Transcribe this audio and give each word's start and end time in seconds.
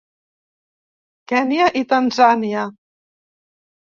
Kenya 1.31 1.67
i 1.81 1.83
Tanzània. 1.91 2.63